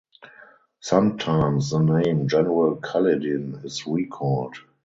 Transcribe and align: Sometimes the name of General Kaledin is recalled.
Sometimes 0.79 1.69
the 1.69 1.77
name 1.79 2.21
of 2.21 2.27
General 2.27 2.75
Kaledin 2.77 3.63
is 3.63 3.85
recalled. 3.85 4.55